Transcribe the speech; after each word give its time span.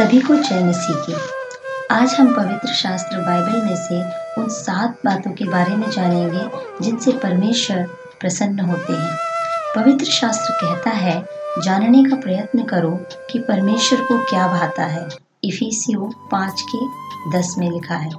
सभी 0.00 0.20
को 0.20 0.34
जय 0.34 0.62
मसीह 0.64 0.96
की 0.96 1.14
आज 1.90 2.12
हम 2.14 2.28
पवित्र 2.34 2.68
शास्त्र 2.68 3.18
बाइबल 3.18 3.62
में 3.62 3.74
से 3.78 3.96
उन 4.40 4.48
सात 4.48 4.94
बातों 5.04 5.30
के 5.30 5.44
बारे 5.44 5.74
में 5.76 5.90
जानेंगे, 5.90 6.44
जिनसे 6.82 7.12
परमेश्वर 7.14 7.82
प्रसन्न 8.20 8.60
होते 8.60 8.92
हैं। 8.92 9.16
पवित्र 9.76 10.04
शास्त्र 10.04 10.52
कहता 10.52 10.90
है, 10.90 11.24
जानने 11.64 12.02
का 12.04 12.16
प्रयत्न 12.16 12.62
करो 12.62 12.90
कि 13.30 13.38
परमेश्वर 13.38 14.00
को 14.00 14.18
क्या 14.20 14.46
भाता 14.48 14.84
है। 14.84 15.06
इफिसियो 15.44 16.10
पाँच 16.32 16.62
के 16.74 17.38
दस 17.38 17.54
में 17.58 17.70
लिखा 17.70 17.96
है 17.96 18.10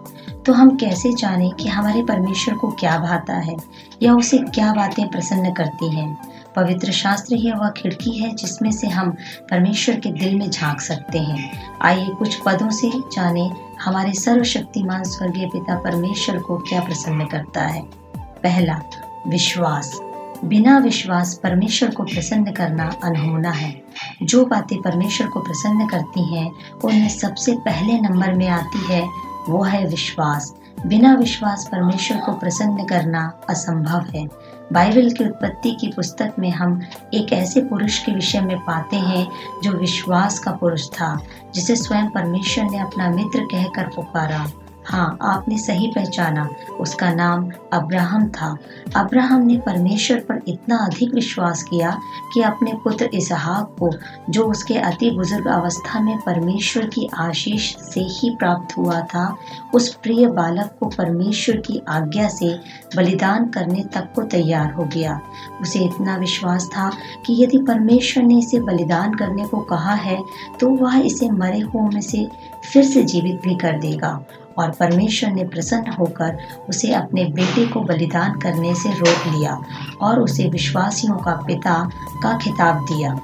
तो 0.46 0.54
हम 0.54 0.76
कैसे 0.78 1.14
जाने 1.14 1.50
कि 1.60 1.70
हमारे 1.70 2.04
परमेश्वर 2.04 2.56
को 2.56 2.72
क्या 2.72 2.98
भाता 3.00 3.38
है? 3.40 3.58
या 4.04 4.14
उसे 4.16 4.38
क्या 4.38 4.74
बातें 4.74 5.08
प्रसन्न 5.08 5.54
करती 5.54 5.90
हैं? 5.96 6.18
पवित्र 6.56 6.92
शास्त्र 6.92 7.36
ही 7.36 7.52
वह 7.52 7.70
खिड़की 7.70 8.12
है 8.12 8.36
जिसमें 8.36 8.72
से 8.72 8.88
हम 8.88 9.12
परमेश्वर 9.52 10.00
के 10.00 10.12
दिल 10.12 10.36
में 10.36 10.50
झाँक 10.50 10.82
सकते 10.82 11.20
हैं। 11.20 11.74
आइए 11.82 12.10
कुछ 12.10 12.40
पदों 12.46 12.70
से 12.70 12.92
जाने, 12.96 13.52
हमारे 13.82 14.14
सर्वशक्तिमान 14.14 15.04
स्वर्गीय 15.04 15.48
पिता 15.48 15.76
परमेश्वर 15.76 16.38
को 16.38 16.58
क्या 16.58 16.82
प्रसन्न 16.82 17.26
करता 17.26 17.62
है। 17.62 17.82
पहला, 18.18 18.82
विश्वास। 19.28 20.00
बिना 20.46 20.78
विश्वास 20.78 21.40
परमेश्वर 21.44 21.90
को 21.90 22.04
प्रसन्न 22.04 22.52
करना 22.52 22.96
अनहोना 23.04 23.52
है। 23.52 23.84
जो 24.24 24.46
बातें 24.46 24.82
परमेश्वर 24.82 25.28
को 25.28 25.40
प्रसन्न 25.40 25.88
करती 25.88 26.36
हैं, 26.36 26.52
उनमें 26.84 27.10
सबसे 27.10 27.52
पहले 27.52 28.00
नंबर 28.00 28.34
में 28.34 28.48
आती 28.48 28.94
है, 28.94 29.08
वो 29.50 29.64
है 29.64 29.88
विश्वास। 29.88 30.54
बिना 30.86 31.14
विश्वास 31.14 31.70
परमेश्वर 31.72 32.18
को 32.18 32.32
प्रसन्न 32.32 32.86
करना 32.86 33.40
असंभव 33.50 34.06
है। 34.16 34.28
बाइबल 34.72 35.10
की 35.10 35.26
उत्पत्ति 35.26 35.78
की 35.82 35.88
पुस्तक 35.88 36.34
में 36.40 36.50
हम 36.50 36.82
एक 37.14 37.34
ऐसे 37.34 37.62
पुरुष 37.62 38.00
के 38.00 38.12
विषय 38.12 38.42
में 38.42 38.58
पाते 38.60 38.96
हैं 38.96 39.28
जो 39.64 39.72
विश्वास 39.72 40.40
का 40.40 40.52
पुरुष 40.52 40.90
था, 40.90 41.20
जिसे 41.54 41.76
स्वयं 41.76 42.10
परमेश्वर 42.10 42.64
ने 42.64 42.80
अपना 42.80 43.10
मित्र 43.10 43.40
कहकर 43.40 43.88
पुकारा। 43.88 44.52
हाँ 44.86 45.18
आपने 45.22 45.58
सही 45.58 45.88
पहचाना। 45.88 46.48
उसका 46.80 47.12
नाम 47.14 47.50
अब्राहम 47.74 48.28
था। 48.30 48.58
अब्राहम 48.96 49.42
ने 49.42 49.58
परमेश्वर 49.58 50.20
पर 50.20 50.40
इतना 50.48 50.78
अधिक 50.86 51.14
विश्वास 51.14 51.62
किया 51.64 51.92
कि 52.34 52.42
अपने 52.42 52.74
पुत्र 52.84 53.10
इसहाक 53.14 53.76
को, 53.80 53.92
जो 54.30 54.46
उसके 54.46 54.78
अति 54.80 55.12
बुज़ुर्ग 55.12 55.48
अवस्था 55.48 56.00
में 56.00 56.18
परमेश्वर 56.20 56.86
की 56.88 57.10
आशीष 57.18 57.76
से 57.84 58.02
ही 58.02 58.30
प्राप्त 58.36 58.78
हुआ 58.78 59.00
था, 59.06 59.36
उस 59.74 59.94
प्रिय 59.96 60.28
बालक 60.30 60.76
को 60.80 60.88
परमेश्वर 60.88 61.58
की 61.58 61.82
आज्ञा 61.90 62.28
से 62.30 62.54
बलिदान 62.96 63.48
करने 63.50 63.84
तक 63.94 64.12
को 64.16 64.24
तैयार 64.28 64.72
हो 64.74 64.84
गया। 64.94 65.20
उसे 65.62 65.80
इतना 65.80 66.16
विश्वास 66.18 66.70
था 66.76 66.90
कि 67.26 67.42
यदि 67.44 67.58
परमेश्वर 67.64 68.24
ने 68.24 68.40
इसे 68.40 68.60
बलिदान 68.62 69.14
करने 69.14 69.48
को 69.48 69.62
कहा 69.66 69.94
है 69.96 70.22
तो 70.60 70.70
वह 70.76 71.00
इसे 71.00 71.30
मरे 71.32 71.60
हुओं 71.60 71.90
में 71.90 72.02
से 72.02 72.28
फिर 72.66 72.84
से 72.84 73.04
जीवित 73.04 73.42
भी 73.42 73.56
कर 73.56 73.80
देगा। 73.80 74.14
और 74.58 74.70
परमेश्वर 74.70 75.32
ने 75.32 75.44
प्रसन्न 75.44 75.92
होकर 75.92 76.38
उसे 76.70 76.94
अपने 76.94 77.26
बेटे 77.26 77.68
को 77.68 77.82
बलिदान 77.82 78.40
करने 78.40 78.76
से 78.76 78.90
रोक 78.90 79.36
लिया 79.36 79.62
और 80.02 80.20
उसे 80.20 80.50
विश्वासियों 80.50 81.16
का 81.16 81.32
पिता 81.32 81.90
का 82.24 82.38
खिताब 82.38 82.76
दिया। 82.76 83.22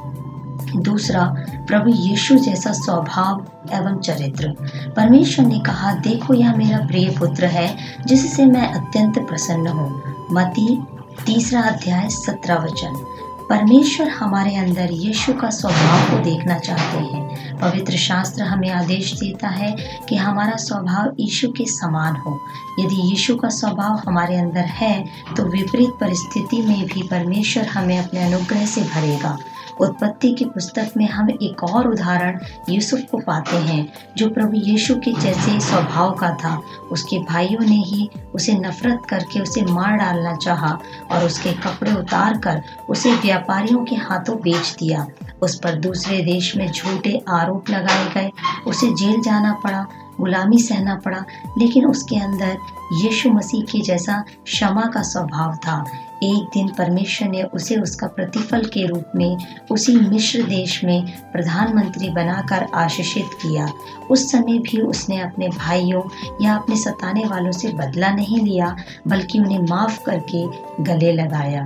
दूसरा, 0.75 1.35
प्रभु 1.67 1.89
यीशु 1.89 2.35
जैसा 2.35 2.71
स्वभाव 2.71 3.45
एवं 3.73 3.99
चरित्र। 3.99 4.49
परमेश्वर 4.97 5.45
ने 5.45 5.59
कहा, 5.59 5.91
देखो, 5.91 6.33
यह 6.33 6.55
मेरा 6.55 6.77
प्रिय 6.77 7.15
पुत्र 7.19 7.45
है, 7.45 7.77
जिससे 8.05 8.45
मैं 8.45 8.73
अत्यंत 8.73 9.19
प्रसन्न 9.19 9.67
हूँ। 9.67 10.01
मती 10.31 10.81
तीसरा 11.25 11.61
अध्याय, 11.61 12.09
सत्रह 12.09 12.55
वचन। 12.55 13.16
परमेश्वर 13.49 14.09
हमारे 14.09 14.55
अंदर 14.55 14.91
यीशु 14.91 15.33
का 15.33 15.49
स्वभाव 15.49 16.09
को 16.09 16.17
देखना 16.23 16.57
चाहते 16.59 16.97
हैं। 16.97 17.59
पवित्र 17.59 17.97
शास्त्र 17.97 18.43
हमें 18.43 18.69
आदेश 18.69 19.11
देता 19.19 19.47
है 19.49 19.71
कि 20.09 20.15
हमारा 20.15 20.55
स्वभाव 20.55 21.15
यीशु 21.19 21.47
के 21.49 21.65
समान 21.65 22.15
हो। 22.15 22.39
यदि 22.79 22.95
यीशु 23.01 23.35
का 23.35 23.49
स्वभाव 23.49 24.01
हमारे 24.07 24.35
अंदर 24.35 24.65
है 24.73 24.93
तो 25.37 25.43
विपरीत 25.45 25.89
परिस्थिति 25.99 26.61
में 26.61 26.85
भी 26.85 27.03
परमेश्वर 27.03 27.67
हमें 27.67 27.97
अपने 27.99 28.23
अनुग्रह 28.23 28.65
से 28.65 28.81
भरेगा। 28.85 29.37
उत्पत्ति 29.81 30.31
की 30.31 30.45
पुस्तक 30.45 30.91
में 30.97 31.07
हम 31.09 31.29
एक 31.29 31.63
और 31.63 31.87
उदाहरण 31.87 32.39
यूसुफ 32.69 32.99
को 33.11 33.17
पाते 33.17 33.57
हैं, 33.57 33.93
जो 34.17 34.29
प्रभु 34.29 34.53
यीशु 34.53 34.95
के 34.95 35.11
जैसे 35.11 35.59
स्वभाव 35.59 36.11
का 36.11 36.29
था। 36.29 36.61
उसके 36.91 37.19
भाइयों 37.19 37.59
ने 37.59 37.75
ही 37.75 38.09
उसे 38.35 38.53
नफरत 38.53 39.01
करके 39.09 39.39
उसे 39.39 39.61
मार 39.61 39.97
डालना 39.97 40.35
चाहा 40.35 40.79
और 41.11 41.23
उसके 41.23 41.53
कपड़े 41.53 41.93
उतार 41.93 42.37
कर 42.37 42.61
उसे 42.89 43.13
व्यापारियों 43.15 43.85
के 43.85 43.95
हाथों 43.95 44.35
बेच 44.35 44.75
दिया। 44.79 45.07
उस 45.41 45.59
पर 45.59 45.75
दूसरे 45.75 46.21
देश 46.21 46.55
में 46.57 46.71
झूठे 46.71 47.21
आरोप 47.29 47.69
लगाए 47.69 48.13
गए। 48.13 48.31
उसे 48.67 48.87
जेल 48.87 49.21
जाना 49.21 49.53
पड़ा। 49.53 49.85
गुलामी 50.19 50.59
सहना 50.59 50.95
पड़ा, 50.95 51.23
लेकिन 51.57 51.85
उसके 51.85 52.15
अंदर 52.15 52.57
यीशु 52.93 53.29
मसीह 53.29 53.61
के 53.61 53.81
जैसा 53.81 54.23
क्षमा 54.43 54.81
का 54.81 55.01
स्वभाव 55.01 55.55
था। 55.55 55.85
एक 56.23 56.49
दिन 56.53 56.67
परमेश्वर 56.67 57.27
ने 57.27 57.43
उसे 57.43 57.75
उसका 57.75 58.07
प्रतिफल 58.07 58.63
के 58.63 58.85
रूप 58.85 59.11
में 59.15 59.37
उसी 59.71 59.95
मिश्र 59.95 60.41
देश 60.41 60.83
में 60.83 61.31
प्रधानमंत्री 61.31 62.09
बनाकर 62.09 62.67
आशीषित 62.73 63.25
किया। 63.25 63.69
उस 64.11 64.31
समय 64.31 64.57
भी 64.57 64.81
उसने 64.81 65.19
अपने 65.19 65.49
भाइयों 65.49 66.01
या 66.41 66.55
अपने 66.55 66.75
सताने 66.75 67.25
वालों 67.25 67.51
से 67.51 67.67
बदला 67.67 68.11
नहीं 68.11 68.41
लिया, 68.41 68.75
बल्कि 69.07 69.39
उन्हें 69.39 69.59
माफ़ 69.59 70.03
करके 70.03 70.45
गले 70.83 71.11
लगाया। 71.11 71.65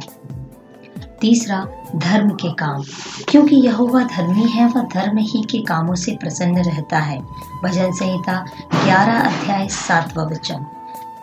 तीसरा, 1.22 1.68
धर्म 1.96 2.30
के 2.30 2.52
काम। 2.52 2.84
क्योंकि 3.30 3.56
यहोवा 3.56 4.04
धर्मी 4.04 4.50
है, 4.50 4.66
वह 4.66 4.82
धर्म 4.82 5.18
ही 5.18 5.44
के 5.44 5.58
कामों 5.58 5.96
से 5.96 6.12
प्रसन्न 6.12 6.58
रहता 6.58 7.00
है। 7.00 7.22
भजन 7.64 7.92
संहिता 7.92 8.46
ग्यारह 8.86 9.20
अध्याय 9.20 9.68
सातवा 9.68 10.24
वचन। 10.24 10.66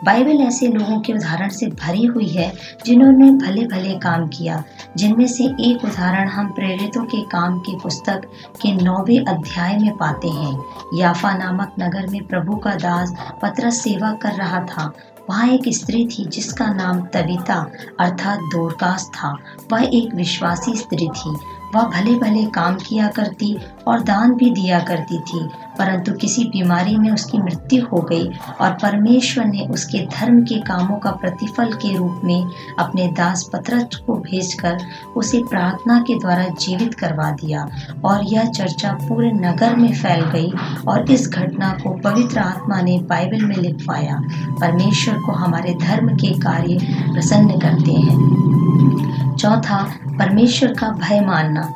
बाइबल 0.03 0.41
ऐसे 0.41 0.67
लोगों 0.67 0.99
के 0.99 1.13
उदाहरण 1.13 1.49
से 1.49 1.67
भरी 1.79 2.05
हुई 2.05 2.27
है 2.27 2.51
जिन्होंने 2.85 3.31
भले 3.35 3.65
भले 3.67 3.93
काम 3.99 4.27
किया, 4.27 4.63
जिनमें 4.97 5.27
से 5.27 5.43
एक 5.61 5.83
उदाहरण 5.85 6.27
हम 6.27 6.47
प्रेरितों 6.49 7.03
के 7.03 7.21
काम 7.21 7.59
की 7.59 7.75
पुस्तक 7.83 8.25
के 8.61 8.73
नौवे 8.75 9.17
अध्याय 9.27 9.77
में 9.77 9.91
पाते 9.97 10.29
हैं। 10.29 10.63
याफा 10.97 11.33
नामक 11.37 11.75
नगर 11.79 12.07
में 12.07 12.21
प्रभु 12.27 12.55
का 12.55 12.75
दास 12.77 13.13
पत्र 13.41 13.69
सेवा 13.71 14.11
कर 14.13 14.33
रहा 14.33 14.59
था। 14.65 14.91
वहाँ 15.29 15.47
एक 15.47 15.63
स्त्री 15.67 16.05
थी 16.07 16.25
जिसका 16.25 16.65
नाम 16.73 17.01
तविता 17.13 17.55
अर्थात 17.99 18.39
दोरकास 18.51 19.09
था। 19.15 19.35
वह 19.71 19.89
एक 19.93 20.15
विश्वासी 20.15 20.75
स्त्री 20.75 21.07
थी। 21.09 21.35
वह 21.75 21.83
भले 21.85 22.15
भले 22.15 22.45
काम 22.45 22.75
किया 22.77 23.07
करती 23.07 23.55
और 23.87 23.99
दान 24.01 24.33
भी 24.35 24.49
दिया 24.51 24.79
करती 24.79 25.19
थी 25.19 25.39
परंतु 25.79 26.13
किसी 26.13 26.43
बीमारी 26.43 26.95
में 26.97 27.11
उसकी 27.11 27.37
मृत्यु 27.37 27.85
हो 27.85 28.01
गई 28.01 28.27
और 28.61 28.71
परमेश्वर 28.71 29.45
ने 29.45 29.65
उसके 29.65 29.99
धर्म 30.05 30.41
के 30.41 30.59
कामों 30.59 30.97
का 30.97 31.11
प्रतिफल 31.11 31.73
के 31.73 31.95
रूप 31.95 32.21
में 32.23 32.45
अपने 32.79 33.07
दास 33.07 33.49
पत्रच 33.53 33.95
को 33.95 34.15
भेजकर 34.15 34.77
उसे 35.15 35.43
प्रार्थना 35.49 35.99
के 35.99 36.19
द्वारा 36.19 36.45
जीवित 36.61 36.93
करवा 36.93 37.31
दिया 37.31 37.67
और 38.05 38.23
यह 38.23 38.45
चर्चा 38.45 38.93
पूरे 38.93 39.31
नगर 39.31 39.75
में 39.75 39.93
फैल 39.93 40.21
गई 40.21 40.53
और 40.87 41.11
इस 41.11 41.29
घटना 41.29 41.77
को 41.83 41.89
पवित्र 41.89 42.39
आत्मा 42.39 42.81
ने 42.81 42.99
बाइबल 42.99 43.45
में 43.45 43.55
लिखवाया। 43.55 44.21
परमेश्वर 44.61 45.17
को 45.17 45.31
हमारे 45.31 45.73
धर्म 45.81 46.15
के 46.17 46.33
कार्य 46.39 46.77
प्रसन्न 47.13 47.59
करते 47.59 47.91
हैं। 47.91 49.35
चौथा, 49.35 49.83
परमेश्वर 50.19 50.73
का 50.73 50.89
भय 50.89 51.21
मानना। 51.21 51.73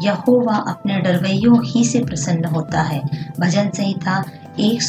यहोवा 0.00 0.56
अपने 0.56 1.00
डरवैयों 1.00 1.64
ही 1.64 1.84
से 1.84 2.04
प्रसन्न 2.04 2.44
होता 2.44 2.82
है। 2.82 3.02
भजन 3.40 3.68
संहिता 3.68 4.24
एक 4.60 4.82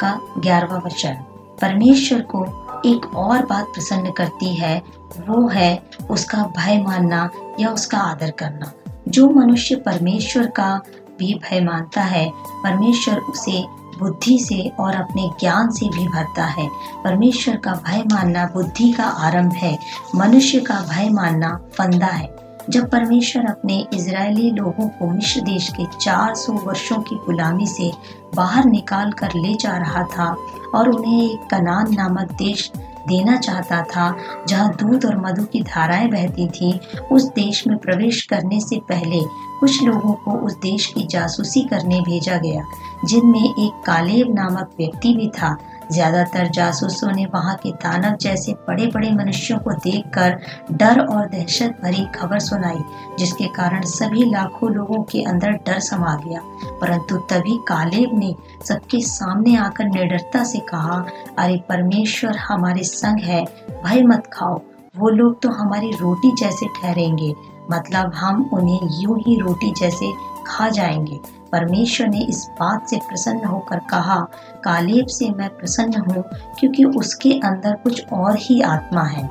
का 0.00 0.20
ग्यारहवा 0.38 0.78
वचन। 0.86 1.14
परमेश्वर 1.62 2.20
को 2.20 2.62
एक 2.86 3.16
और 3.16 3.46
बात 3.46 3.64
प्रसन्न 3.64 4.10
करती 4.10 4.54
है, 4.54 4.82
वो 4.98 5.48
है 5.48 5.82
उसका 6.10 6.42
भय 6.42 6.82
मानना 6.82 7.30
या 7.60 7.70
उसका 7.70 7.98
आदर 7.98 8.30
करना। 8.30 8.72
जो 9.08 9.30
मनुष्य 9.30 9.74
परमेश्वर 9.76 10.46
का 10.46 10.80
भी 11.18 11.34
भय 11.34 11.60
मानता 11.60 12.02
है, 12.02 12.32
परमेश्वर 12.64 13.18
उसे 13.18 13.64
बुद्धि 13.98 14.38
से 14.38 14.72
और 14.80 14.94
अपने 14.94 15.30
ज्ञान 15.40 15.70
से 15.70 15.88
भी 15.88 16.08
भरता 16.08 16.44
है। 16.44 16.68
परमेश्वर 17.04 17.56
का 17.56 17.72
भय 17.72 18.02
मानना 18.12 18.44
बुद्धि 18.44 18.92
का 18.92 19.04
आरंभ 19.04 19.52
है, 19.52 19.78
मनुष्य 20.14 20.60
का 20.60 20.74
भय 20.74 21.08
मानना 21.08 21.60
फंदा 21.78 22.06
है। 22.06 22.41
जब 22.70 22.90
परमेश्वर 22.90 23.44
अपने 23.44 23.86
इजरायली 23.94 24.50
लोगों 24.50 24.88
को 24.88 25.10
मिश्र 25.10 25.40
देश 25.40 25.68
के 25.68 25.84
400 25.84 26.50
वर्षों 26.50 26.96
की 26.96 27.16
गुलामी 27.16 27.66
से 27.66 27.92
बाहर 28.34 28.64
निकाल 28.64 29.12
कर 29.12 29.28
ले 29.34 29.54
जा 29.54 29.76
रहा 29.76 30.02
था 30.02 30.36
और 30.74 30.88
उन्हें 30.88 31.30
एक 31.30 31.48
कनान 31.50 31.94
नामक 31.94 32.32
देश 32.32 32.72
देना 33.08 33.36
चाहता 33.36 33.82
था, 33.82 34.16
जहाँ 34.48 34.76
दूध 34.76 35.06
और 35.06 35.16
मधु 35.18 35.44
की 35.44 35.62
धाराएँ 35.62 36.08
बहती 36.08 36.48
थी, 36.48 36.80
उस 37.12 37.24
देश 37.24 37.66
में 37.66 37.78
प्रवेश 37.78 38.22
करने 38.22 38.60
से 38.60 38.78
पहले 38.78 39.20
कुछ 39.60 39.82
लोगों 39.82 40.12
को 40.12 40.32
उस 40.32 40.54
देश 40.54 40.86
की 40.86 41.06
जासूसी 41.06 41.60
करने 41.60 42.00
भेजा 42.00 42.36
गया, 42.36 42.62
जिनमें 43.04 43.44
एक 43.44 43.82
कालेब 43.86 44.34
नामक 44.34 44.70
व्यक्ति 44.78 45.14
भी 45.14 45.28
था 45.28 45.56
ज़्यादातर 45.92 46.48
जासूसों 46.48 47.10
ने 47.12 47.24
वहाँ 47.26 47.54
के 47.56 47.70
दानव 47.82 48.16
जैसे 48.16 48.52
बड़े 48.68 48.86
बड़े 48.86 49.10
मनुष्यों 49.12 49.58
को 49.58 49.72
देखकर 49.84 50.38
डर 50.72 51.00
और 51.00 51.28
दहशत 51.28 51.76
भरी 51.82 52.04
खबर 52.14 52.38
सुनाई, 52.38 52.82
जिसके 53.18 53.46
कारण 53.46 53.82
सभी 53.86 54.24
लाखों 54.30 54.70
लोगों 54.70 55.02
के 55.02 55.22
अंदर 55.22 55.52
डर 55.66 55.78
समा 55.80 56.14
गया। 56.26 56.40
परंतु 56.80 57.16
तभी 57.30 57.58
कालेब 57.68 58.18
ने 58.18 58.34
सबके 58.68 59.00
सामने 59.00 59.56
आकर 59.56 59.84
निडरता 59.84 60.44
से 60.44 60.58
कहा, 60.68 61.04
अरे 61.38 61.62
परमेश्वर 61.68 62.36
हमारे 62.38 62.84
संग 62.84 63.20
है, 63.20 63.44
भय 63.84 64.02
मत 64.02 64.30
खाओ। 64.32 64.60
वो 64.96 65.08
लोग 65.08 65.40
तो 65.42 65.48
हमारी 65.50 65.90
रोटी 65.90 66.34
जैसे 66.36 66.66
ठहरेंगे 66.76 67.32
मतलब 67.70 68.12
हम 68.14 68.42
उन्हें 68.52 68.80
यूँ 69.00 69.18
ही 69.18 69.36
रोटी 69.40 69.72
जैसे 69.78 70.12
खा 70.46 70.68
जाएँगे। 70.68 71.18
परमेश्वर 71.52 72.08
ने 72.08 72.20
इस 72.20 72.46
बात 72.60 72.88
से 72.88 72.96
प्रसन्न 72.96 73.44
होकर 73.44 73.78
कहा, 73.78 74.16
कालेब 74.64 75.06
से 75.06 75.30
मैं 75.30 75.48
प्रसन्न 75.48 76.00
हूँ, 76.00 76.24
क्योंकि 76.60 76.84
उसके 76.84 77.32
अंदर 77.32 77.74
कुछ 77.74 78.08
और 78.12 78.38
ही 78.38 78.60
आत्मा 78.60 79.02
है। 79.02 79.28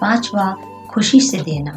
पांचवा, 0.00 0.56
खुशी 0.90 1.20
से 1.20 1.38
देना। 1.38 1.72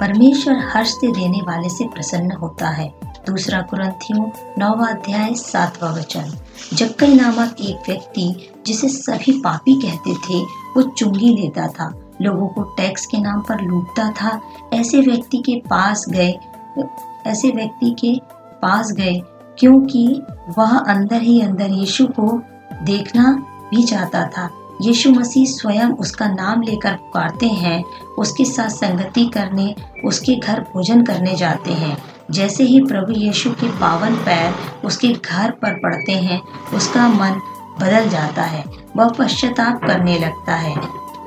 परमेश्वर 0.00 0.54
हर्ष 0.54 0.90
से 0.90 1.12
देने 1.12 1.38
वाले 1.38 1.68
से 1.68 1.88
प्रसन्न 1.88 2.32
होता 2.32 2.68
है। 2.68 2.94
दूसरा 3.26 3.60
कुरंथियों, 3.60 4.30
नौवा 4.58 4.86
अध्याय, 4.86 5.34
सातवा 5.34 5.90
वचन। 5.90 6.38
जक्कई 6.74 7.14
नामक 7.14 7.56
एक 7.60 7.76
व्यक्ति, 7.88 8.50
जिसे 8.66 8.88
सभी 8.88 9.32
पापी 9.32 9.74
कहते 9.74 10.14
थे, 10.14 10.42
वो 10.44 10.82
चुंगी 10.82 11.36
लेता 11.36 11.68
था। 11.68 12.00
लोगों 12.22 12.48
को 12.48 12.62
टैक्स 12.62 13.06
के 13.06 13.18
नाम 13.18 13.40
पर 13.40 13.60
लूटता 13.60 14.10
था। 14.10 14.40
ऐसे 14.72 15.00
व्यक्ति 15.00 15.38
के 15.38 15.60
पास 15.60 16.06
गए, 16.08 16.38
ऐसे 17.26 17.50
व्यक्ति 17.50 17.90
के 17.90 18.20
पास 18.64 18.92
गए, 18.92 19.20
क्योंकि 19.58 20.22
वह 20.58 20.76
अंदर 20.78 21.22
ही 21.22 21.40
अंदर 21.40 21.70
यीशु 21.70 22.06
को 22.06 22.42
देखना 22.82 23.30
भी 23.70 23.82
चाहता 23.82 24.26
था। 24.28 24.50
यीशु 24.82 25.10
मसीह 25.10 25.44
स्वयं 25.46 25.92
उसका 25.94 26.26
नाम 26.28 26.62
लेकर 26.62 26.92
पुकारते 26.92 27.46
हैं, 27.46 27.82
उसके 28.18 28.44
साथ 28.44 28.68
संगति 28.68 29.24
करने, 29.26 29.74
उसके 30.04 30.34
घर 30.36 30.60
भोजन 30.72 31.02
करने 31.02 31.34
जाते 31.34 31.72
हैं। 31.72 31.96
जैसे 32.30 32.64
ही 32.64 32.80
प्रभु 32.80 33.12
यीशु 33.12 33.50
के 33.50 33.68
पावन 33.80 34.14
पैर 34.24 34.54
उसके 34.86 35.08
घर 35.08 35.50
पर 35.62 35.74
पड़ते 35.74 36.12
हैं, 36.12 36.40
उसका 36.74 37.08
मन 37.08 37.40
बदल 37.80 38.08
जाता 38.08 38.42
है, 38.42 38.64
वह 38.96 39.08
पश्चाताप 39.08 39.84
करने 39.86 40.18
लगता 40.18 40.54
है, 40.54 40.74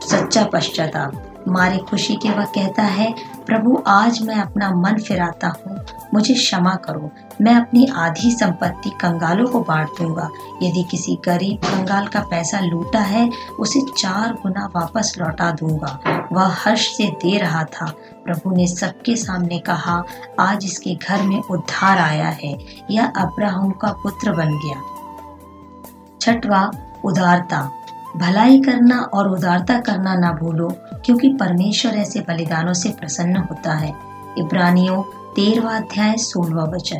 सच्चा 0.01 0.44
पश्चाताप। 0.44 1.26
मारे 1.47 1.77
खुशी 1.77 2.15
के 2.15 2.29
वह 2.29 2.45
कहता 2.45 2.83
है, 2.83 3.15
प्रभु, 3.45 3.83
आज 3.88 4.21
मैं 4.21 4.35
अपना 4.35 4.71
मन 4.71 4.97
फिराता 4.97 5.47
हूँ। 5.47 5.79
मुझे 6.13 6.33
क्षमा 6.33 6.75
करो। 6.75 7.11
मैं 7.41 7.55
अपनी 7.55 7.85
आधी 7.85 8.31
संपत्ति 8.31 8.89
कंगालों 8.89 9.47
को 9.47 9.59
बांट 9.59 9.88
दूँगा। 9.88 10.29
यदि 10.63 10.83
किसी 10.91 11.19
गरीब 11.25 11.67
कंगाल 11.67 12.07
का 12.07 12.19
पैसा 12.19 12.59
लूटा 12.59 12.99
है, 12.99 13.31
उसे 13.59 13.81
चार 13.97 14.33
गुना 14.33 14.69
वापस 14.75 15.15
लौटा 15.17 15.51
दूँगा। 15.51 15.99
वह 16.31 16.47
हर्ष 16.47 16.97
से 16.97 17.07
दे 17.07 17.38
रहा 17.38 17.63
था। 17.63 17.85
प्रभु 18.25 18.55
ने 18.55 18.67
सबके 18.67 19.15
सामने 19.15 19.59
कहा, 19.59 20.03
आज 20.39 20.65
इसके 20.65 20.95
घर 20.95 21.21
में 21.21 21.41
उद्धार 21.41 21.97
आया 21.97 22.27
है। 22.27 22.59
यह 22.91 23.05
अब्राहम 23.05 23.71
का 23.71 23.91
पुत्र 23.91 24.31
बन 24.31 24.59
गया। 24.65 24.81
छठवा 26.21 26.71
उदारता। 27.05 27.71
भलाई 28.18 28.60
करना 28.60 29.00
और 29.00 29.28
उदारता 29.28 29.80
करना 29.80 30.16
ना 30.16 30.31
भूलो, 30.31 30.68
क्योंकि 31.06 31.30
परमेश्वर 31.30 31.92
ऐसे 31.92 32.19
बलिदानों 32.19 32.74
से 32.74 32.90
प्रसन्न 32.90 33.36
होता 33.36 33.74
है। 33.74 33.94
इब्रानियों 34.38 35.04
तेरवा 35.36 35.75
अध्याय 35.75 36.18
सोलवा 36.18 36.64
वचन। 36.64 37.00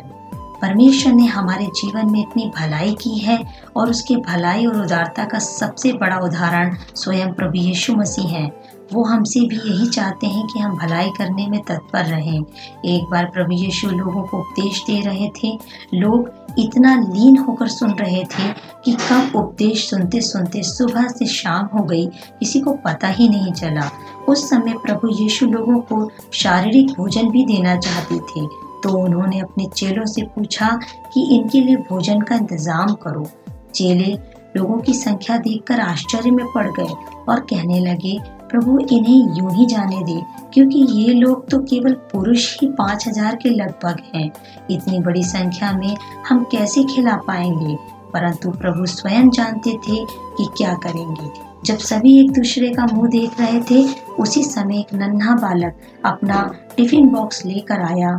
परमेश्वर 0.62 1.12
ने 1.12 1.26
हमारे 1.26 1.66
जीवन 1.66 2.10
में 2.10 2.20
इतनी 2.20 2.52
भलाई 2.56 2.94
की 2.94 3.18
है 3.18 3.44
और 3.76 3.90
उसके 3.90 4.16
भलाई 4.16 4.66
और 4.66 4.80
उदारता 4.80 5.24
का 5.24 5.38
सबसे 5.38 5.92
बड़ा 5.92 6.16
उदाहरण 6.16 6.76
स्वयं 6.94 7.32
प्रभु 7.32 7.58
यीशु 7.58 7.94
मसीह 7.94 8.28
है। 8.28 8.67
वो 8.92 9.02
हमसे 9.04 9.40
भी 9.40 9.56
यही 9.58 9.86
चाहते 9.88 10.26
हैं 10.26 10.46
कि 10.46 10.58
हम 10.58 10.76
भलाई 10.78 11.10
करने 11.18 11.46
में 11.46 11.60
तत्पर 11.62 12.04
रहें। 12.06 12.38
एक 12.86 13.10
बार 13.10 13.24
प्रभु 13.26 13.52
यीशु 13.54 13.88
लोगों 13.88 14.22
को 14.22 14.38
उपदेश 14.38 14.82
दे 14.86 15.00
रहे 15.00 15.28
थे, 15.36 15.52
लोग 15.94 16.30
इतना 16.58 16.94
लीन 16.96 17.36
होकर 17.38 17.68
सुन 17.68 17.90
रहे 17.94 18.22
थे 18.26 18.48
कि 18.84 18.92
कब 19.00 19.36
उपदेश 19.36 19.88
सुनते 19.90 20.20
सुनते 20.20 20.62
सुबह 20.64 21.08
से 21.08 21.26
शाम 21.28 21.66
हो 21.74 21.84
गई, 21.84 22.06
किसी 22.06 22.60
को 22.60 22.72
पता 22.84 23.08
ही 23.08 23.28
नहीं 23.28 23.52
चला। 23.52 23.90
उस 24.28 24.48
समय 24.50 24.74
प्रभु 24.78 25.08
यीशु 25.18 25.46
लोगों 25.46 25.78
को 25.82 26.08
शारीरिक 26.34 26.90
भोजन 26.92 27.30
भी 27.30 27.44
देना 27.46 27.76
चाहते 27.76 28.18
थे 28.20 28.46
तो 28.82 28.90
उन्होंने 28.96 29.38
अपने 29.40 29.66
चेलों 29.66 30.04
से 30.06 30.22
पूछा 30.34 30.68
कि 31.14 31.22
इनके 31.36 31.60
लिए 31.60 31.76
भोजन 31.88 32.20
का 32.20 32.36
इंतज़ाम 32.36 32.92
करो। 33.02 33.26
चेले 33.74 34.12
लोगों 34.56 34.78
की 34.78 34.92
संख्या 34.94 35.36
देखकर 35.38 35.80
आश्चर्य 35.80 36.30
में 36.30 36.44
पड़ 36.52 36.66
गए 36.70 36.92
और 37.28 37.40
कहने 37.50 37.80
लगे 37.80 38.16
प्रभु 38.50 38.78
इन्हें 38.92 39.36
यूँ 39.36 39.54
ही 39.54 39.66
जाने 39.66 40.02
दे, 40.02 40.20
क्योंकि 40.54 40.86
ये 40.90 41.12
लोग 41.14 41.48
तो 41.50 41.58
केवल 41.60 41.92
पुरुष 42.12 42.60
ही 42.60 42.68
पाँच 42.68 43.06
हज़ार 43.08 43.36
के 43.36 43.50
लगभग 43.50 44.02
हैं। 44.14 44.30
इतनी 44.70 44.98
बड़ी 44.98 45.24
संख्या 45.24 45.72
में 45.72 45.96
हम 46.28 46.44
कैसे 46.44 46.84
खिला 46.84 47.16
पाएँगे? 47.26 47.76
परंतु 48.12 48.50
प्रभु 48.50 48.86
स्वयं 48.86 49.30
जानते 49.30 49.72
थे 49.78 50.04
कि 50.06 50.48
क्या 50.56 50.74
करेंगे। 50.74 51.30
जब 51.64 51.78
सभी 51.78 52.18
एक 52.20 52.30
दूसरे 52.32 52.68
का 52.70 52.86
मुँह 52.86 53.08
देख 53.08 53.40
रहे 53.40 53.60
थे, 53.60 53.82
उसी 54.18 54.42
समय 54.42 54.78
एक 54.78 54.94
नन्हा 54.94 55.34
बालक 55.34 55.80
अपना 56.04 56.42
टिफ़िन 56.76 57.08
बॉक्स 57.08 57.44
लेकर 57.46 57.80
आया, 57.82 58.18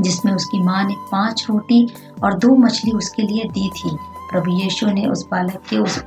जिसमें 0.00 0.32
उसकी 0.32 0.62
माँ 0.62 0.84
ने 0.84 0.94
पाँच 1.12 1.46
रोटी 1.50 1.86
और 2.24 2.38
दो 2.38 2.54
मछली 2.56 2.92
उसके 2.92 3.22
लिए 3.22 3.44
दी 3.44 3.68
थी। 3.70 3.96
प्रभु 4.30 4.50
यीशु 4.52 4.86
ने 4.86 5.06
उस 5.06 5.26
बालक 5.30 5.62
के 5.70 5.78
उस 5.78 5.98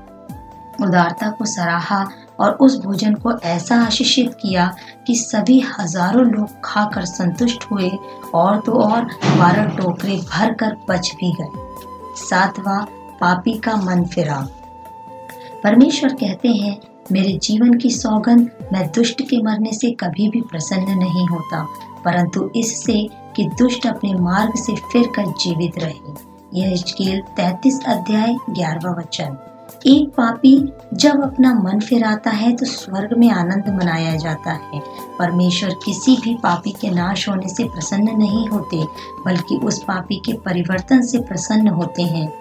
उदारता 0.82 1.30
को 1.30 1.46
सराहा 1.46 2.04
और 2.42 2.52
उस 2.62 2.78
भोजन 2.80 3.14
को 3.14 3.38
ऐसा 3.40 3.76
आशीषित 3.86 4.34
किया 4.34 4.72
कि 5.08 5.16
सभी 5.16 5.60
हज़ारों 5.70 6.26
लोग 6.26 6.62
खाकर 6.66 7.06
संतुष्ट 7.06 7.66
हुए 7.72 7.92
और 8.34 8.60
तो 8.60 8.72
और 8.72 9.06
बारह 9.40 9.76
टोकरे 9.78 10.16
भर 10.30 10.54
कर 10.54 10.76
बच 10.90 11.12
भी 11.16 11.32
गए। 11.32 12.16
सातवा, 12.20 12.80
पापी 13.22 13.58
का 13.58 13.76
मन 13.76 14.06
फिरा। 14.06 14.48
परमेश्वर 15.64 16.14
कहते 16.14 16.50
हैं, 16.50 16.78
मेरे 17.12 17.38
जीवन 17.44 17.78
की 17.78 17.90
सौगंध 17.90 18.70
मैं 18.74 18.88
दुष्ट 18.88 19.22
के 19.22 19.42
मरने 19.42 19.72
से 19.74 19.92
कभी 19.92 20.28
भी 20.30 20.42
प्रसन्न 20.42 20.98
नहीं 20.98 21.28
होता, 21.28 21.64
परंतु 22.06 22.50
इससे 22.56 22.98
कि 23.36 23.50
दुष्ट 23.60 23.88
अपने 23.88 24.14
मार्ग 24.14 24.56
से 24.56 24.76
फिर 24.92 25.08
कर 25.16 25.32
जीवित 25.42 25.80
रहे। 25.80 26.30
यह 26.54 26.76
तैतीस 27.36 27.80
अध्याय 27.88 28.36
ग्यारहवा 28.50 28.92
वचन। 28.92 29.38
एक 29.88 30.10
पापी 30.10 30.74
जब 30.94 31.22
अपना 31.24 31.54
मन 31.54 31.80
फिराता 31.80 32.30
है 32.30 32.56
तो 32.56 32.66
स्वर्ग 32.66 33.18
में 33.18 33.30
आनंद 33.32 33.70
मनाया 33.70 34.16
जाता 34.16 34.52
है। 34.52 34.82
परमेश्वर 35.20 35.76
किसी 35.86 36.16
भी 36.16 36.34
पापी 36.36 36.72
के 36.72 36.90
नाश 36.90 37.30
होने 37.30 37.50
से 37.50 37.64
प्रसन्न 37.64 38.18
नहीं 38.18 38.48
होते, 38.48 38.84
बल्कि 39.26 39.56
उस 39.56 39.84
पापी 39.84 40.16
के 40.16 40.34
परिवर्तन 40.34 41.02
से 41.02 41.20
प्रसन्न 41.20 41.68
होते 41.68 42.04
हैं। 42.04 42.34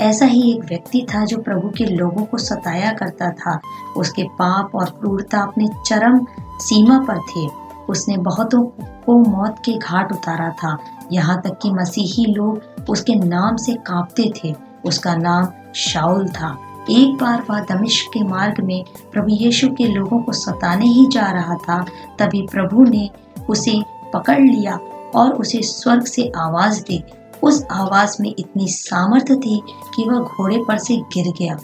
ऐसा 0.00 0.26
ही 0.26 0.52
एक 0.52 0.64
व्यक्ति 0.64 1.06
था 1.14 1.24
जो 1.24 1.38
प्रभु 1.38 1.68
के 1.68 1.84
लोगों 1.84 2.24
को 2.24 2.38
सताया 2.38 2.92
करता 2.92 3.30
था। 3.30 3.60
उसके 3.96 4.22
पाप 4.22 4.74
और 4.74 4.84
क्रूरता 4.84 5.40
अपने 5.40 5.68
चरम 5.86 6.26
सीमा 6.58 6.98
पर 6.98 7.18
थे। 7.18 7.48
उसने 7.88 8.16
बहुतों 8.16 8.62
को 9.06 9.18
मौत 9.18 9.56
के 9.64 9.72
घाट 9.72 10.12
उतारा 10.12 10.50
था। 10.50 10.78
यहाँ 11.12 11.40
तक 11.40 11.58
कि 11.62 11.70
मसीही 11.70 12.24
लोग 12.26 12.62
उसके 12.88 13.14
नाम 13.14 13.56
से 13.56 13.74
कांपते 13.74 14.32
थे। 14.44 14.54
उसका 14.84 15.14
नाम 15.16 15.44
शाउल 15.76 16.28
था। 16.28 16.56
एक 16.90 17.16
बार 17.16 17.44
वह 17.50 17.60
दमिश्क 17.60 18.10
के 18.14 18.22
मार्ग 18.24 18.62
में 18.64 18.84
प्रभु 19.12 19.28
यीशु 19.30 19.68
के 19.68 19.86
लोगों 19.86 20.18
को 20.22 20.32
सताने 20.32 20.86
ही 20.86 21.06
जा 21.06 21.30
रहा 21.32 21.54
था, 21.58 21.84
तभी 22.18 22.42
प्रभु 22.42 22.84
ने 22.84 23.08
उसे 23.48 23.80
पकड़ 24.14 24.40
लिया 24.40 24.78
और 25.14 25.32
उसे 25.32 25.62
स्वर्ग 25.62 26.04
से 26.04 26.30
आवाज़ 26.36 26.82
दी। 26.82 27.02
उस 27.42 27.64
आवाज़ 27.70 28.16
में 28.20 28.34
इतनी 28.38 28.68
सामर्थ्य 28.68 29.34
थी 29.36 29.60
कि 29.96 30.04
वह 30.04 30.18
घोड़े 30.18 30.62
पर 30.68 30.78
से 30.78 30.96
गिर 31.14 31.32
गया। 31.40 31.56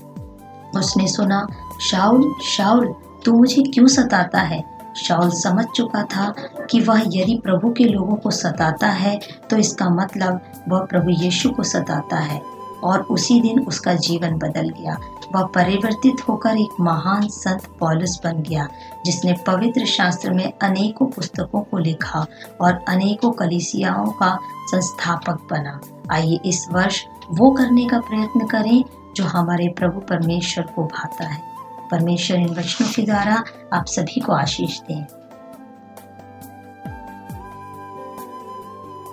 उसने 0.76 1.06
सुना 1.08 1.46
शाउल 1.80 2.32
शाउल 2.46 2.94
तू 3.24 3.32
मुझे 3.32 3.62
क्यों 3.64 3.86
सताता 3.86 4.40
है? 4.40 4.62
शाउल 4.96 5.30
समझ 5.30 5.64
चुका 5.66 6.02
था 6.04 6.32
कि 6.70 6.80
वह 6.80 7.02
यदि 7.06 7.40
प्रभु 7.44 7.70
के 7.70 7.84
लोगों 7.84 8.16
को 8.16 8.30
सताता 8.30 8.88
है 8.88 9.18
तो 9.50 9.56
इसका 9.56 9.88
मतलब 9.90 10.40
वह 10.68 10.80
प्रभु 10.80 11.10
यीशु 11.10 11.50
को 11.50 11.62
सताता 11.62 12.16
है। 12.16 12.40
और 12.84 13.00
उसी 13.00 13.40
दिन 13.40 13.60
उसका 13.60 13.94
जीवन 13.94 14.34
बदल 14.34 14.68
गया। 14.68 14.96
वह 15.34 15.42
परिवर्तित 15.42 16.28
होकर 16.28 16.56
एक 16.56 16.80
महान 16.80 17.28
संत 17.28 17.66
पॉलिस 17.80 18.16
बन 18.24 18.42
गया, 18.42 18.68
जिसने 19.04 19.32
पवित्र 19.46 19.86
शास्त्र 19.86 20.32
में 20.32 20.52
अनेकों 20.62 21.06
पुस्तकों 21.06 21.60
को 21.60 21.78
लिखा 21.78 22.26
और 22.60 22.84
अनेकों 22.88 23.32
कलिसियाओं 23.32 24.06
का 24.06 24.38
संस्थापक 24.66 25.48
बना। 25.50 25.80
आइए 26.10 26.40
इस 26.44 26.66
वर्ष 26.72 27.04
वो 27.30 27.50
करने 27.50 27.86
का 27.86 28.00
प्रयत्न 28.00 28.46
करें 28.46 28.84
जो 29.16 29.24
हमारे 29.24 29.68
प्रभु 29.68 30.00
परमेश्वर 30.00 30.64
को 30.64 30.84
भाता 30.84 31.24
है। 31.24 31.42
परमेश्वर 31.90 32.36
इन 32.36 32.48
वचनों 32.48 32.88
के 32.88 33.02
द्वारा 33.02 33.44
आप 33.72 33.86
सभी 33.86 34.20
को 34.20 34.32
आशीष 34.32 34.80
दें। 34.80 35.21